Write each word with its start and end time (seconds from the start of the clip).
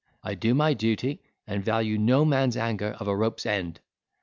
I 0.23 0.33
do 0.33 0.55
my 0.55 0.73
duty, 0.73 1.21
and 1.45 1.63
value 1.63 1.95
no 1.99 2.25
man's 2.25 2.57
anger 2.57 2.97
of 2.99 3.07
a 3.07 3.15
rope's 3.15 3.45
end. 3.45 3.81